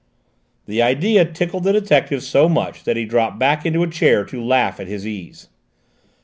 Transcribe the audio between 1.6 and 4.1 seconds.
the detective so much that he dropped back into a